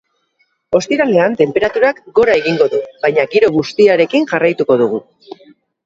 Ostiralean 0.79 1.35
tenperaturak 1.41 2.01
gora 2.21 2.39
egingo 2.41 2.69
du, 2.73 2.81
baina 3.07 3.29
giro 3.37 3.55
bustiarekin 3.61 4.31
jarraituko 4.35 4.85
dugu. 4.85 5.07